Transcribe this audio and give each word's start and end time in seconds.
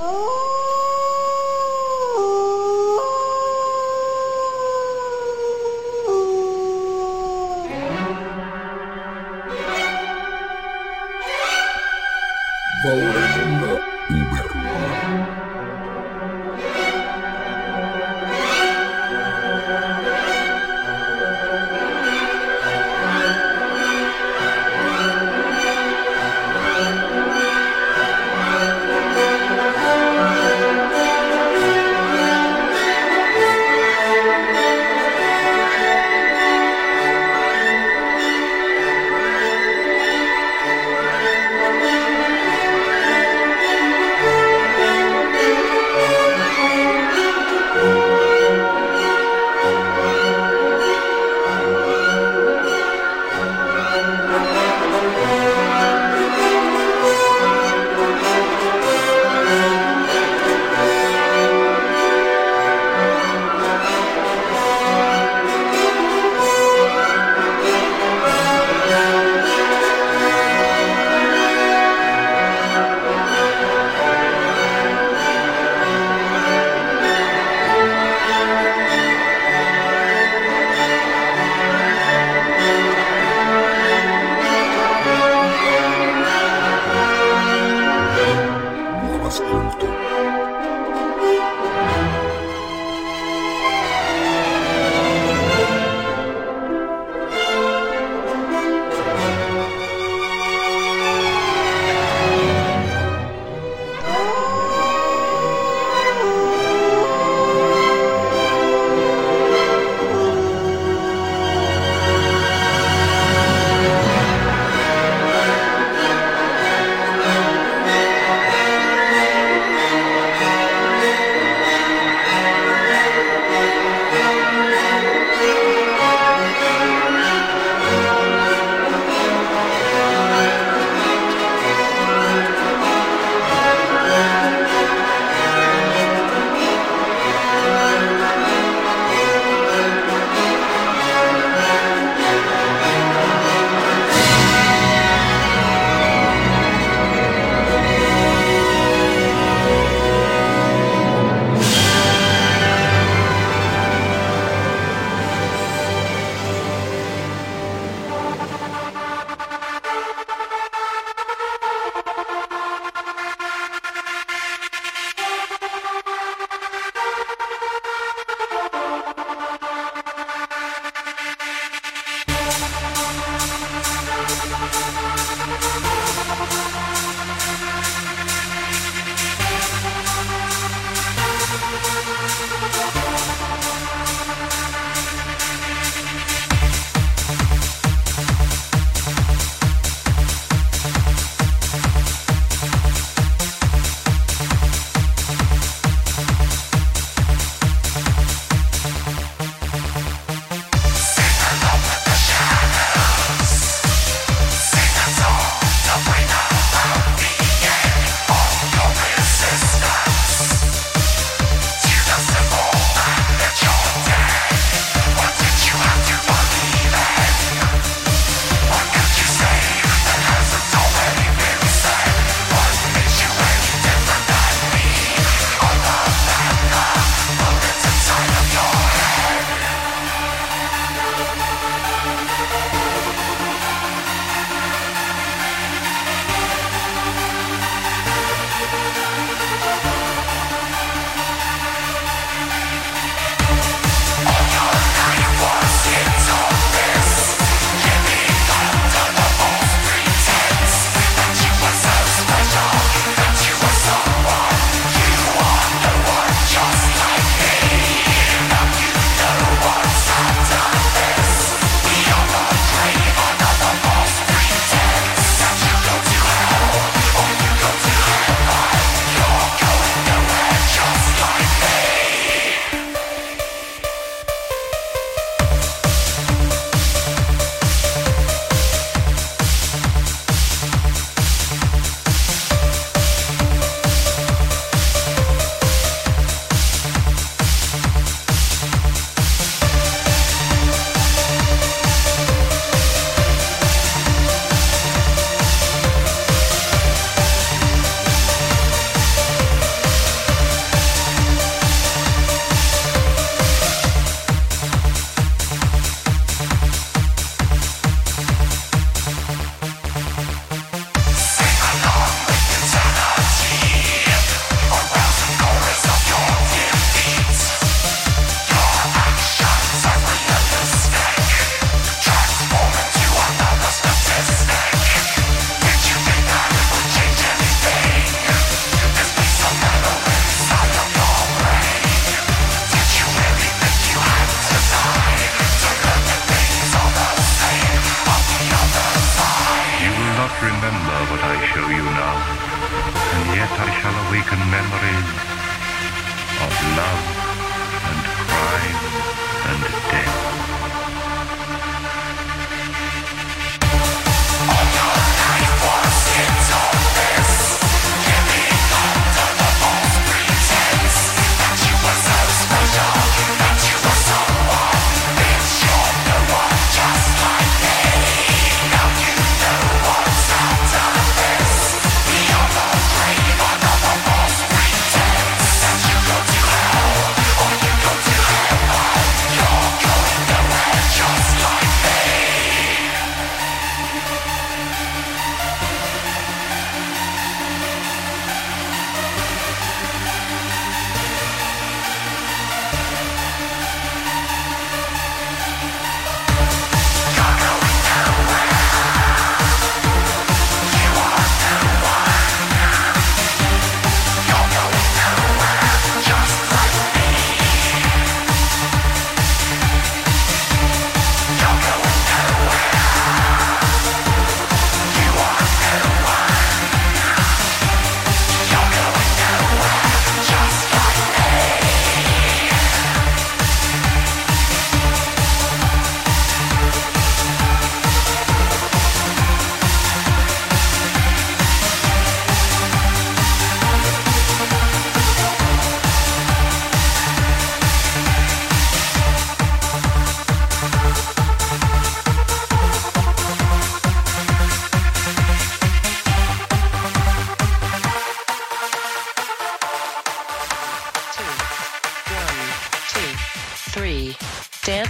Oh! 0.00 0.47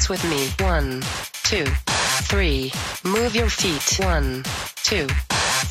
With 0.09 0.25
me. 0.31 0.49
One, 0.65 1.03
two, 1.43 1.67
three. 2.31 2.73
Move 3.05 3.35
your 3.35 3.51
feet. 3.51 3.99
One, 4.03 4.43
two, 4.83 5.07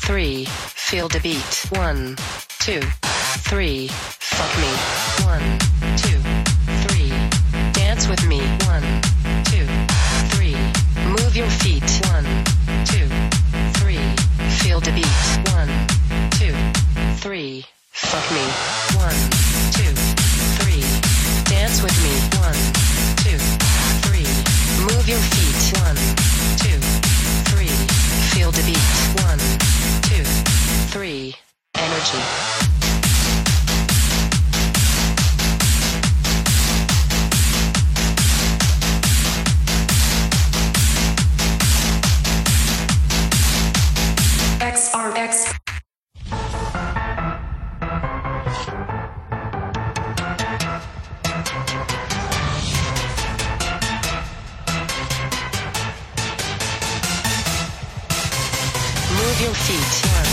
three. 0.06 0.44
Feel 0.44 1.08
the 1.08 1.18
beat. 1.18 1.66
One, 1.70 2.14
two, 2.60 2.80
three. 3.48 3.88
Fuck 3.88 4.52
me. 4.62 4.70
One, 5.26 5.58
two, 5.98 6.18
three. 6.86 7.10
Dance 7.72 8.06
with 8.06 8.24
me. 8.28 8.38
One, 8.66 9.02
two, 9.50 9.66
three. 10.30 10.54
Move 11.04 11.34
your 11.34 11.50
feet. 11.58 11.82
One, 12.12 12.26
two, 12.86 13.08
three. 13.80 13.98
Feel 14.62 14.78
the 14.78 14.92
beat. 14.92 15.52
One, 15.52 15.70
two, 16.38 16.54
three. 17.16 17.64
Fuck 17.90 18.30
me. 18.30 18.44
One, 19.02 19.18
two, 19.74 19.92
three. 20.62 20.84
Dance 21.44 21.82
with 21.82 21.96
me. 22.04 22.38
One, 22.38 22.87
your 25.08 25.18
feet. 25.18 25.78
One, 25.80 25.96
two, 26.58 26.78
three. 27.50 27.68
Feel 28.34 28.50
the 28.50 28.62
beat. 28.66 29.24
One, 29.24 29.38
two, 30.02 30.24
three. 30.92 31.34
Energy. 31.74 32.77
Your 59.40 59.54
feet. 59.54 60.27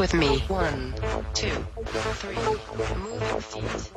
With 0.00 0.14
me. 0.14 0.38
One, 0.48 0.94
two, 1.34 1.50
three. 2.14 2.34
Move 2.96 3.20
your 3.20 3.40
feet. 3.42 3.92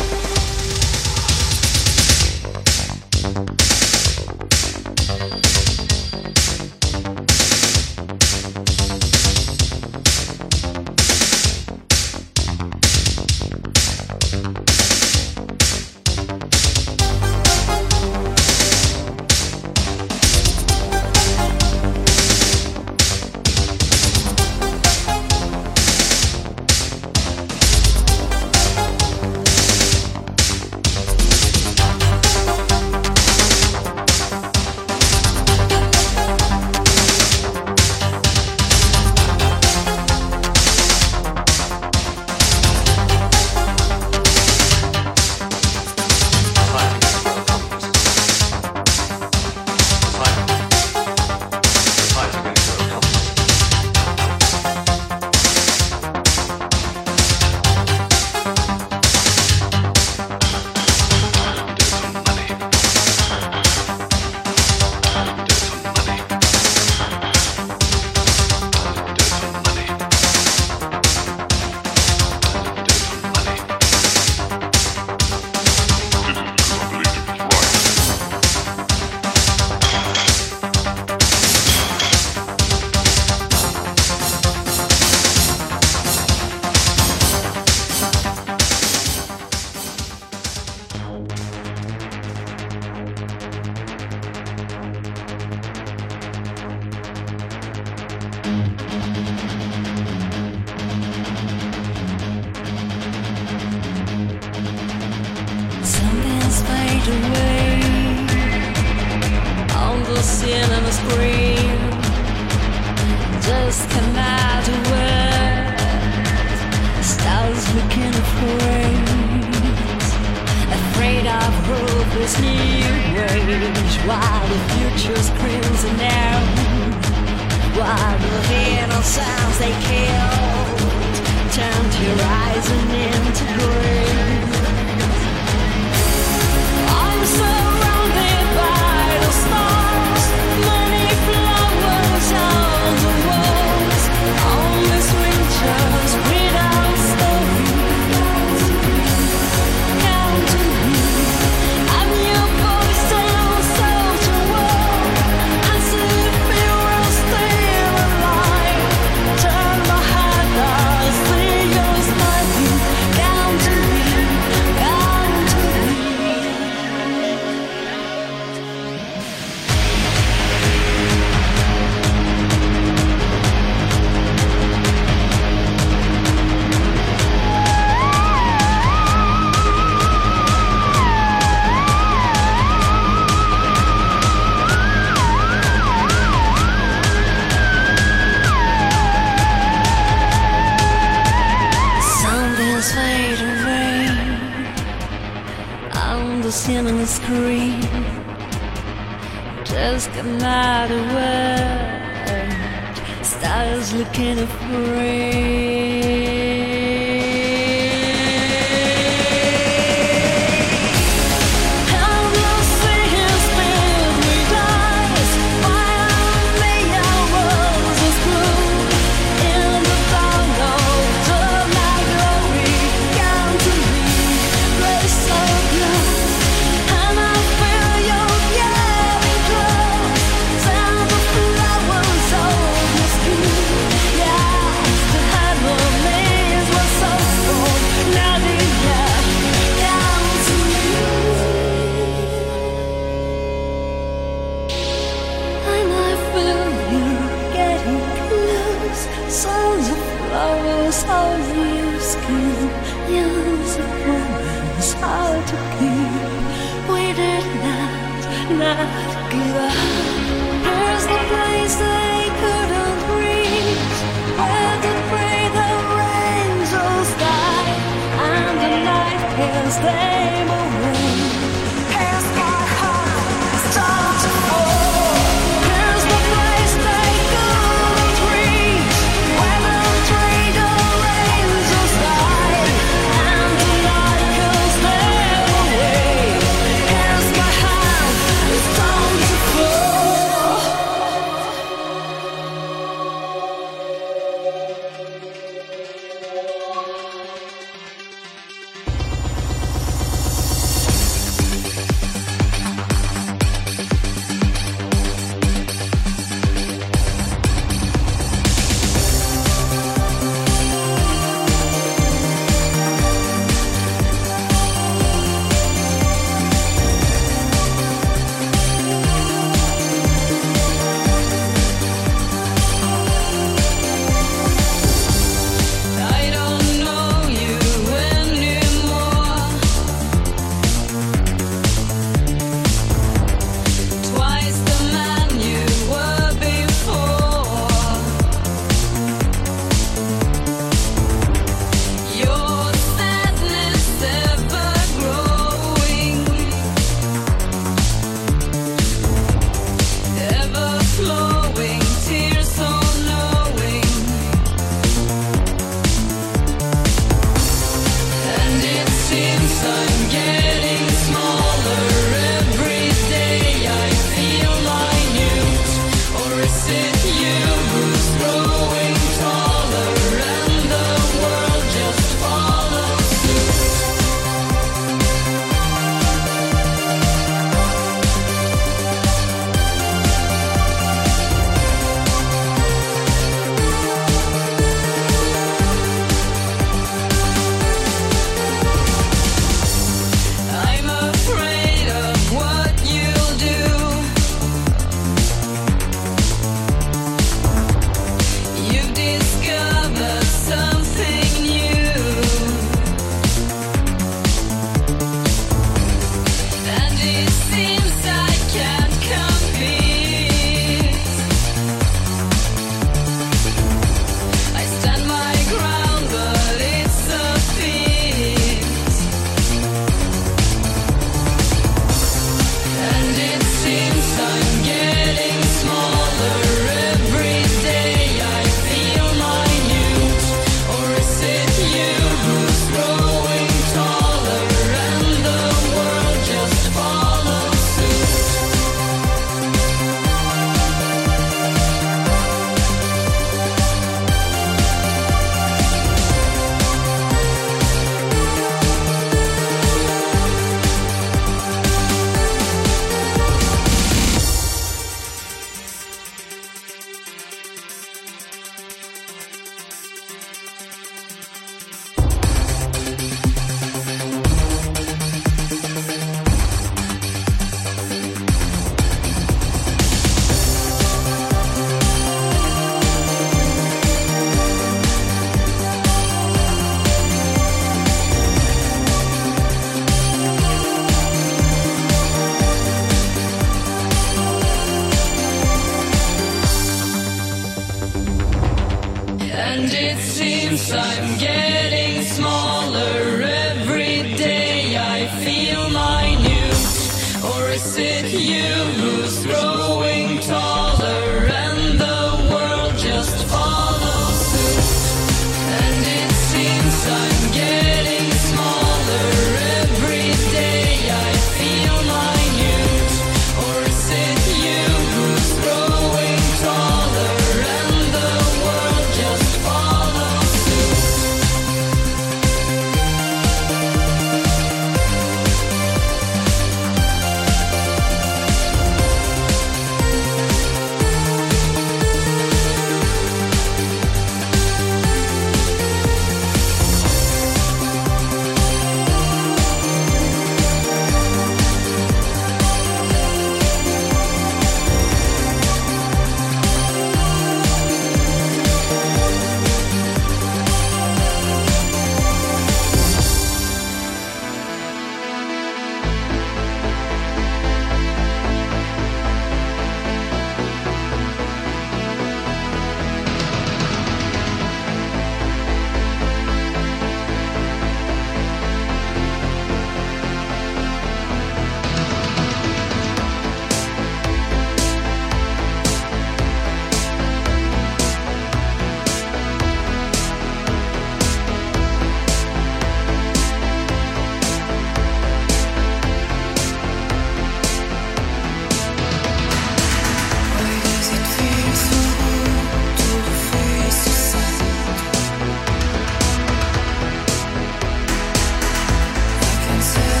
kisses 599.73 600.00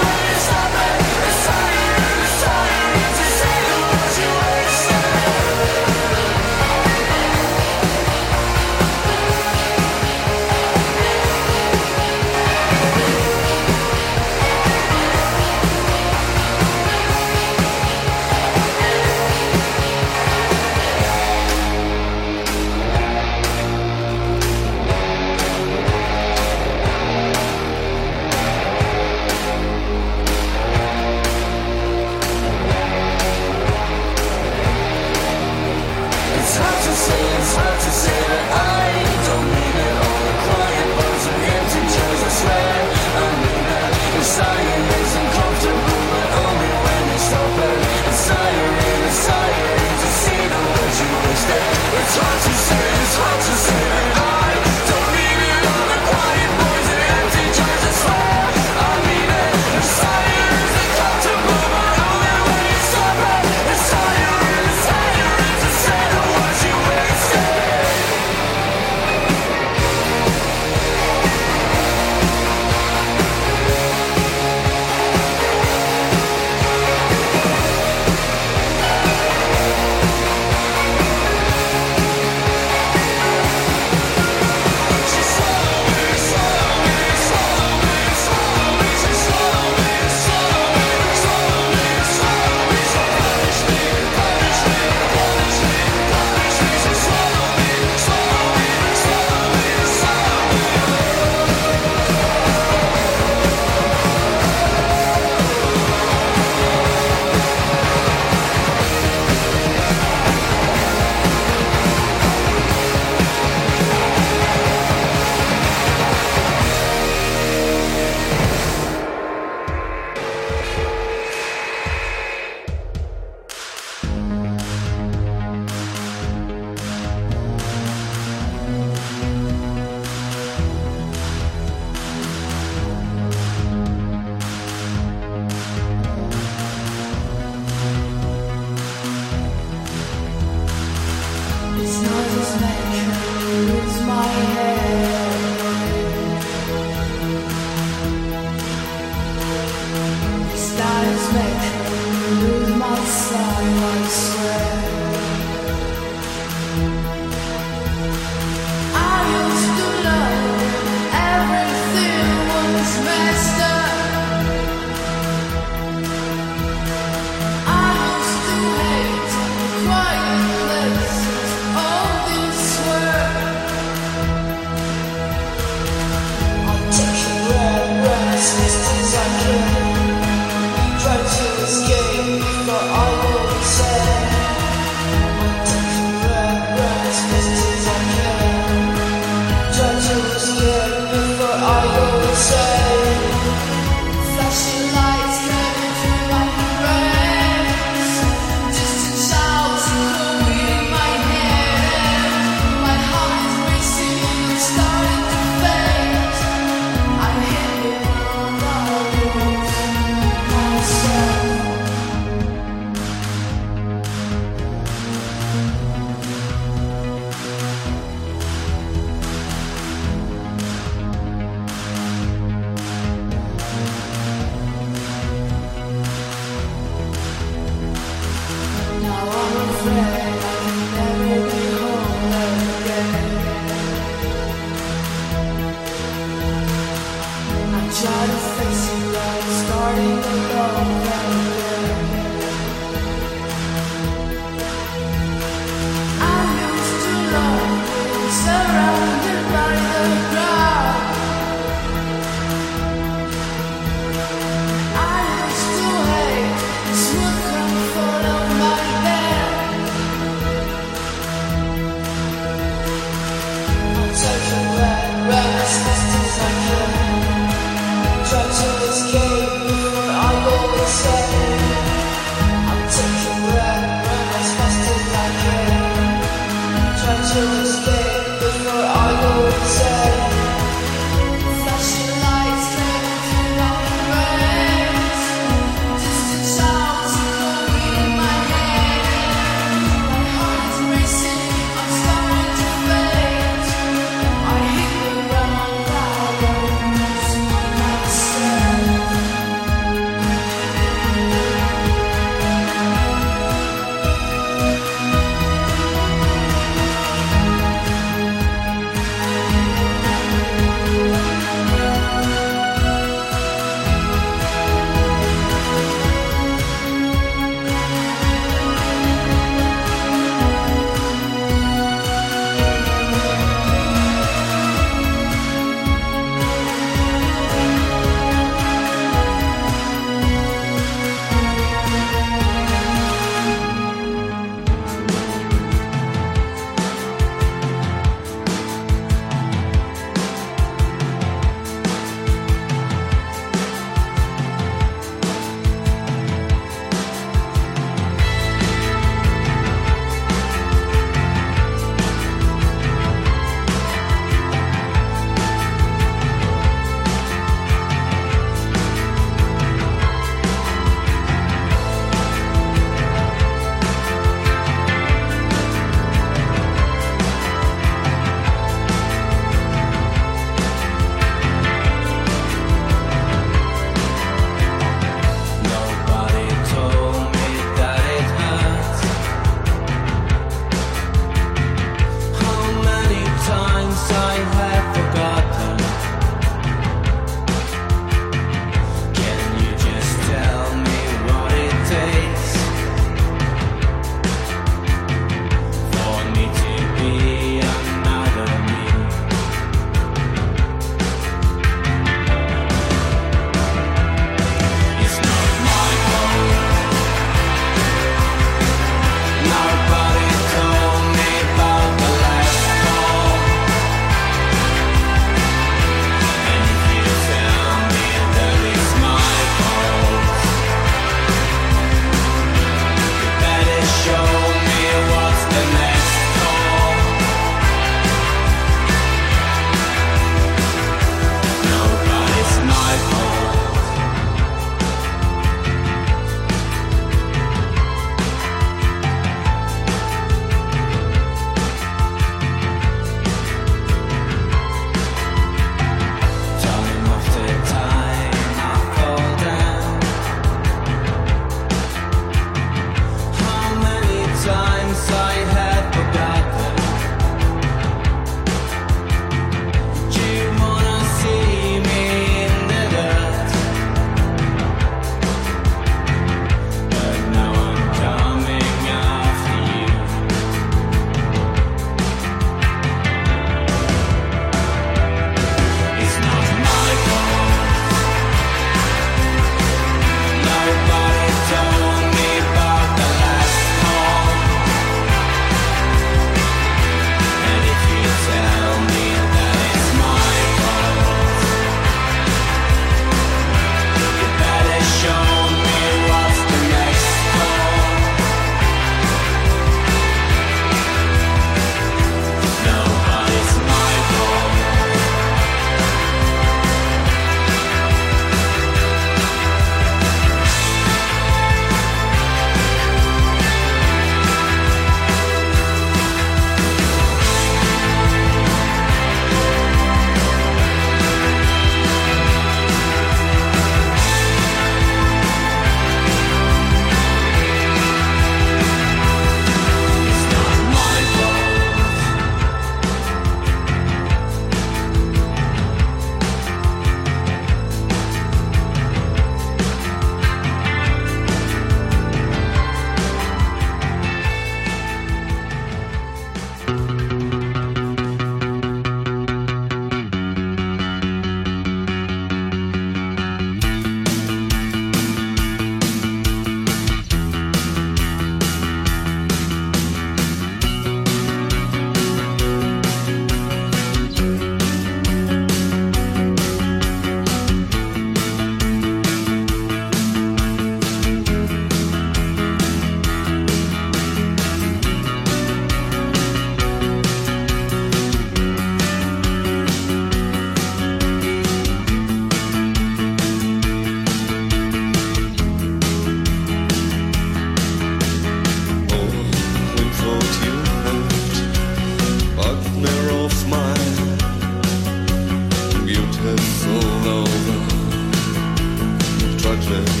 children. 599.61 600.00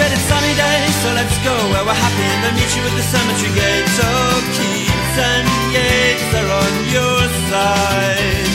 Oh, 0.00 0.02
dreaded 0.02 0.24
sunny 0.32 0.54
day, 0.56 0.80
so 1.04 1.12
let's 1.12 1.36
go 1.44 1.52
where 1.68 1.84
we're 1.84 1.92
happy 1.92 2.24
and 2.24 2.40
I'll 2.48 2.56
meet 2.56 2.72
you 2.72 2.82
at 2.88 2.94
the 2.96 3.04
cemetery 3.04 3.52
gate. 3.52 3.88
So 4.00 4.08
Keats 4.56 5.16
and 5.28 5.46
Yeats 5.76 6.30
are 6.40 6.50
on 6.56 6.72
your 6.88 7.20
side. 7.52 8.48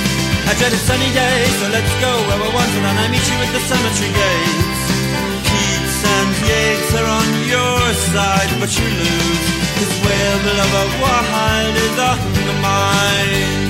I 0.49 0.57
dreaded 0.57 0.81
sunny 0.81 1.11
day, 1.13 1.45
so 1.61 1.69
let's 1.69 1.93
go 2.01 2.11
where 2.25 2.39
we're 2.41 2.49
wanted 2.49 2.81
and 2.81 2.97
I 2.97 3.05
meet 3.13 3.21
you 3.29 3.37
at 3.45 3.51
the 3.53 3.61
cemetery 3.61 4.09
gate. 4.09 4.73
Keats 5.45 5.97
and 6.17 6.33
Yeats 6.49 6.91
are 6.97 7.09
on 7.13 7.29
your 7.45 7.81
side, 8.09 8.49
but 8.57 8.73
you 8.73 8.87
lose, 8.89 9.45
cause 9.77 9.93
where 10.01 10.35
the 10.49 10.53
love 10.57 10.93
Wilde 10.97 11.77
is 11.77 11.97
on 12.09 12.19
the 12.41 12.55
mind. 12.57 13.64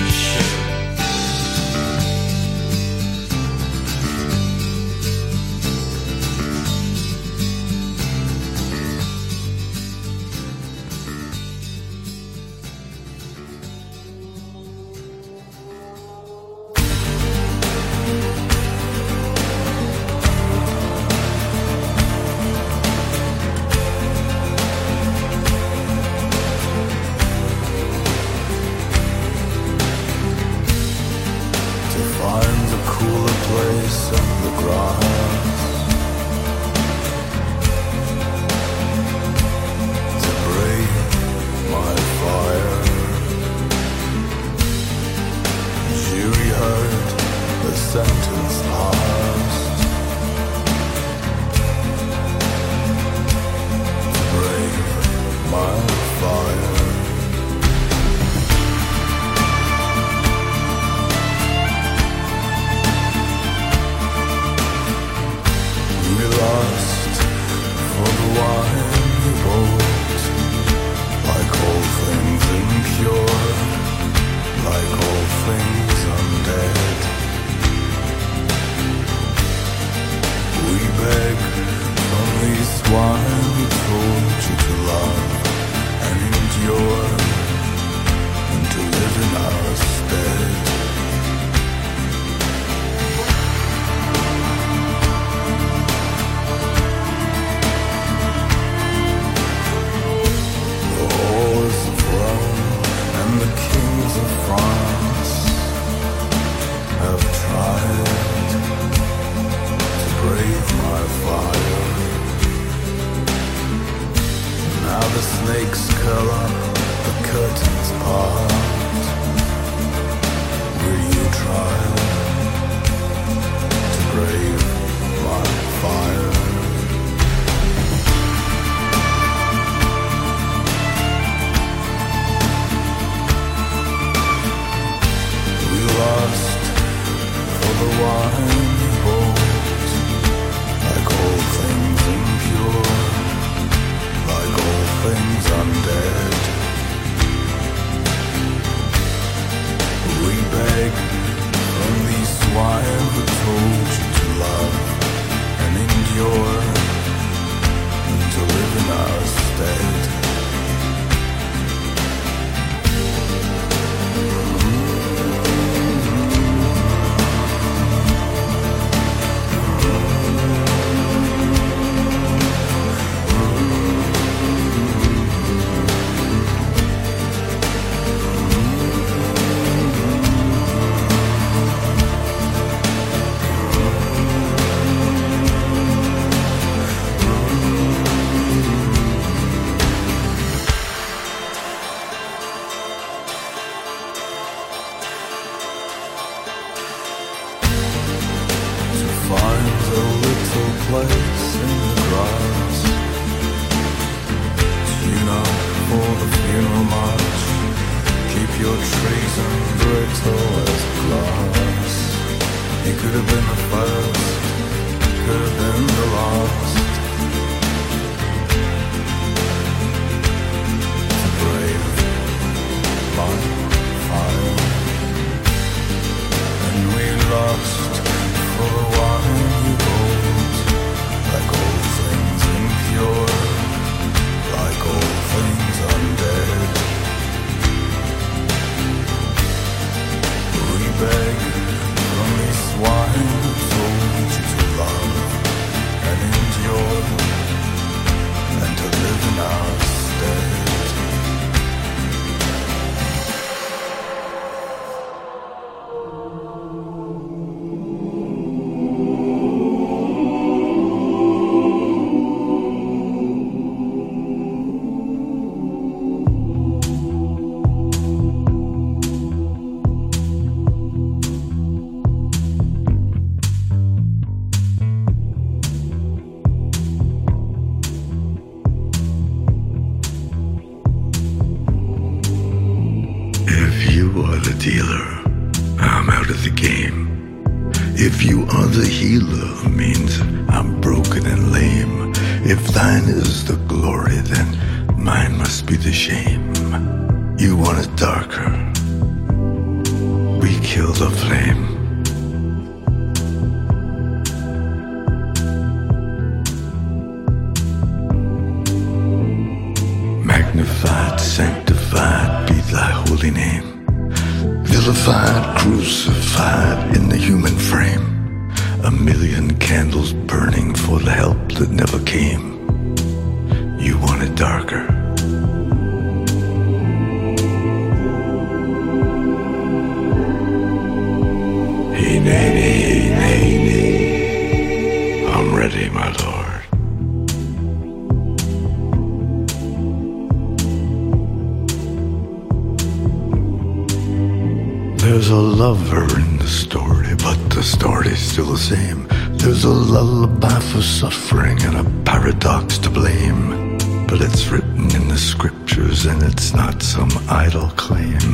lover 345.65 346.05
in 346.19 346.37
the 346.37 346.47
story, 346.47 347.15
but 347.23 347.39
the 347.49 347.63
story's 347.63 348.19
still 348.19 348.51
the 348.51 348.65
same. 348.75 349.07
There's 349.31 349.63
a 349.63 349.69
lullaby 349.93 350.59
for 350.59 350.83
suffering 350.83 351.57
and 351.63 351.77
a 351.77 352.03
paradox 352.03 352.77
to 352.83 352.89
blame. 352.91 353.75
But 354.05 354.21
it's 354.21 354.45
written 354.49 354.85
in 354.95 355.07
the 355.07 355.17
scriptures 355.17 356.05
and 356.05 356.21
it's 356.21 356.53
not 356.53 356.83
some 356.83 357.09
idle 357.27 357.69
claim. 357.83 358.29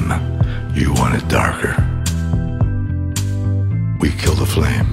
You 0.73 0.91
want 0.99 1.15
it 1.19 1.25
darker. 1.29 1.75
We 4.01 4.09
kill 4.21 4.35
the 4.35 4.49
flame. 4.55 4.89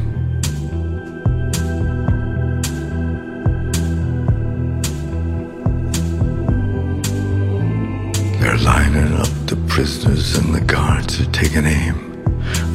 They're 8.41 8.63
lining 8.73 9.13
up 9.25 9.33
the 9.51 9.59
prisoners 9.67 10.37
and 10.39 10.55
the 10.55 10.61
guards 10.61 11.21
are 11.21 11.33
taking 11.33 11.67
aim. 11.67 12.08